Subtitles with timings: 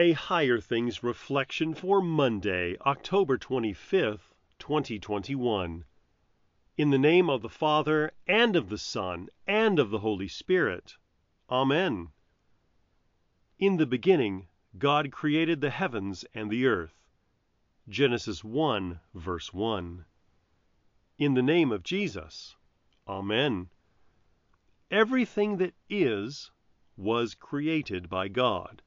[0.00, 5.84] A Higher Things Reflection for Monday, October 25th, 2021.
[6.76, 10.94] In the name of the Father, and of the Son, and of the Holy Spirit.
[11.50, 12.10] Amen.
[13.58, 14.46] In the beginning,
[14.78, 17.02] God created the heavens and the earth.
[17.88, 20.04] Genesis 1, verse 1.
[21.18, 22.54] In the name of Jesus.
[23.08, 23.68] Amen.
[24.92, 26.52] Everything that is
[26.96, 28.80] was created by God.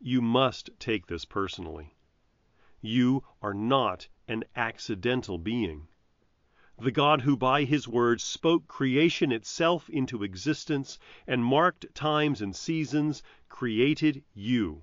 [0.00, 1.94] You must take this personally.
[2.80, 5.86] You are not an accidental being.
[6.76, 12.56] The God who by his word spoke creation itself into existence and marked times and
[12.56, 14.82] seasons created you.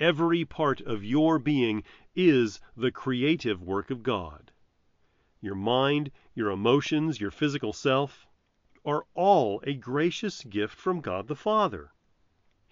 [0.00, 4.50] Every part of your being is the creative work of God.
[5.42, 8.26] Your mind, your emotions, your physical self
[8.86, 11.92] are all a gracious gift from God the Father.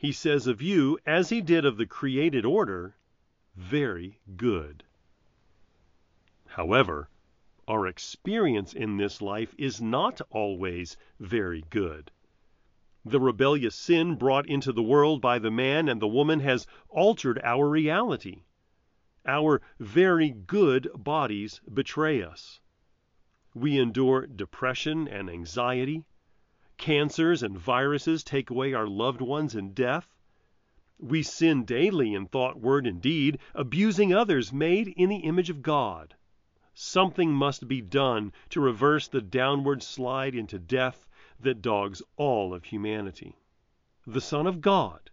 [0.02, 2.96] He says of you, as he did of the created order,
[3.54, 4.82] very good.
[6.44, 7.08] However,
[7.68, 12.10] our experience in this life is not always very good.
[13.04, 17.40] The rebellious sin brought into the world by the man and the woman has altered
[17.44, 18.42] our reality.
[19.24, 22.58] Our very good bodies betray us.
[23.54, 26.02] We endure depression and anxiety.
[26.82, 30.16] Cancers and viruses take away our loved ones in death.
[30.98, 35.62] We sin daily in thought, word, and deed, abusing others made in the image of
[35.62, 36.16] God.
[36.74, 41.06] Something must be done to reverse the downward slide into death
[41.38, 43.36] that dogs all of humanity.
[44.04, 45.12] The Son of God,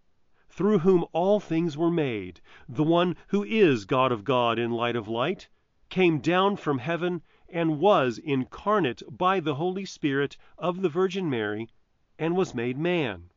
[0.50, 4.96] through whom all things were made, the one who is God of God in light
[4.96, 5.50] of light,
[5.90, 11.70] came down from heaven and was incarnate by the Holy Spirit of the Virgin Mary,
[12.18, 13.30] and was made man.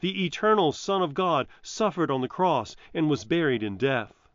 [0.00, 4.28] The eternal Son of God suffered on the cross and was buried in death.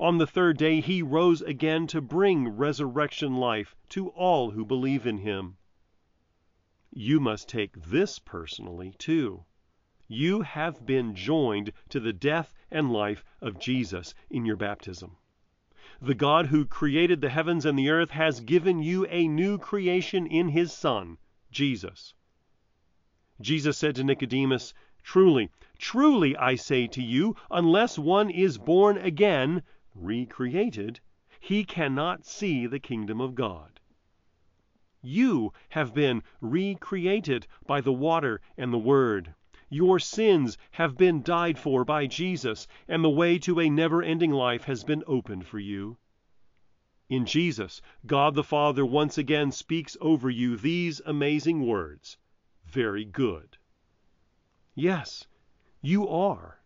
[0.00, 5.06] On the third day he rose again to bring resurrection life to all who believe
[5.06, 5.56] in him.
[6.90, 9.44] You must take this personally, too.
[10.08, 15.16] You have been joined to the death and life of Jesus in your baptism.
[16.04, 20.26] The God who created the heavens and the earth has given you a new creation
[20.26, 21.16] in his Son,
[21.50, 22.12] Jesus.
[23.40, 25.48] Jesus said to Nicodemus, Truly,
[25.78, 29.62] truly, I say to you, unless one is born again,
[29.94, 31.00] recreated,
[31.40, 33.80] he cannot see the kingdom of God.
[35.00, 39.34] You have been recreated by the water and the word.
[39.74, 44.30] Your sins have been died for by Jesus, and the way to a never ending
[44.30, 45.96] life has been opened for you.
[47.08, 52.18] In Jesus, God the Father once again speaks over you these amazing words
[52.66, 53.58] Very good.
[54.76, 55.26] Yes,
[55.82, 56.62] you are.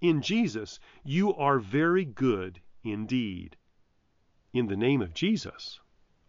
[0.00, 3.58] In Jesus, you are very good indeed.
[4.54, 5.78] In the name of Jesus,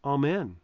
[0.04, 0.58] Amen.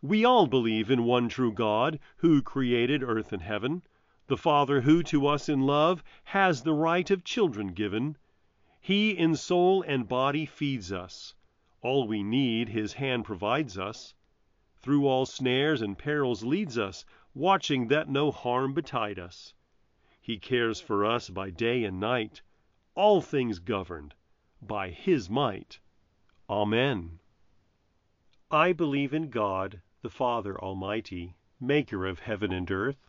[0.00, 3.82] We all believe in one true God who created earth and heaven
[4.28, 8.16] the Father who to us in love has the right of children given.
[8.80, 11.34] He in soul and body feeds us.
[11.80, 14.14] All we need his hand provides us.
[14.80, 17.04] Through all snares and perils leads us,
[17.34, 19.54] watching that no harm betide us.
[20.20, 22.42] He cares for us by day and night,
[22.96, 24.14] all things governed
[24.60, 25.78] by his might.
[26.50, 27.20] Amen.
[28.50, 33.08] I believe in God, the Father Almighty, maker of heaven and earth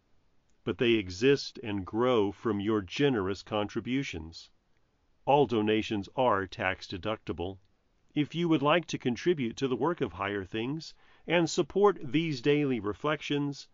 [0.63, 4.49] but they exist and grow from your generous contributions.
[5.25, 7.57] All donations are tax deductible.
[8.13, 10.93] If you would like to contribute to the work of Higher Things
[11.25, 13.67] and support these daily reflections,